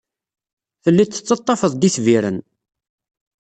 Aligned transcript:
Tellid 0.83 1.09
tettaḍḍafed-d 1.11 1.81
itbiren. 1.87 2.37